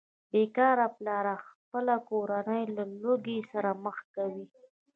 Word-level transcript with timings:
بې 0.31 0.43
کاره 0.55 0.87
پلار 0.97 1.25
خپله 1.47 1.95
کورنۍ 2.09 2.63
له 2.75 2.83
لوږې 3.01 3.39
سره 3.51 3.69
مخ 3.83 3.97
کوي 4.15 4.45